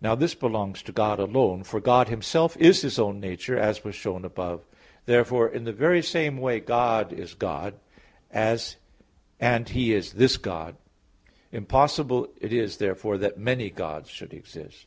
[0.00, 3.94] Now this belongs to God alone; for God Himself is His own nature, as was
[3.94, 4.68] shown above (Q.
[4.68, 4.76] 3, A.
[4.78, 4.78] 3).
[5.12, 7.74] Therefore, in the very same way God is God,
[8.32, 10.76] and He is this God.
[11.52, 14.86] Impossible is it therefore that many Gods should exist.